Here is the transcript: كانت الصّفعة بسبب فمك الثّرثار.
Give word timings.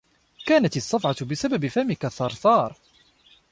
كانت 0.45 0.77
الصّفعة 0.77 1.25
بسبب 1.25 1.67
فمك 1.67 2.05
الثّرثار. 2.05 2.77